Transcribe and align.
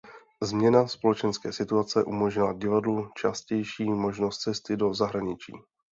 Změna 0.41 0.87
společenské 0.87 1.53
situace 1.53 2.03
umožnila 2.03 2.53
divadlu 2.53 3.11
častější 3.17 3.85
možnost 3.89 4.37
cesty 4.37 4.77
do 4.77 4.93
zahraničí. 4.93 5.53